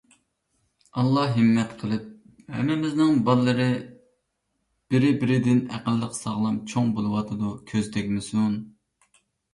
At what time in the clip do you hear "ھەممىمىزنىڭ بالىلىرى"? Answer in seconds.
2.55-3.67